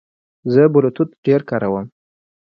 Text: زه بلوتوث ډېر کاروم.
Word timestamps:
زه 0.53 0.61
بلوتوث 0.73 1.09
ډېر 1.25 1.41
کاروم. 1.49 1.85